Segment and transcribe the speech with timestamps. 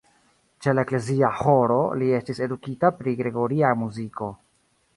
[0.65, 4.35] Ĉe la eklezia ĥoro li estis edukita pri la gregoria muziko.